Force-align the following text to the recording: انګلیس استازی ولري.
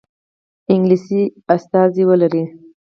انګلیس 0.71 1.05
استازی 1.53 2.03
ولري. 2.07 2.43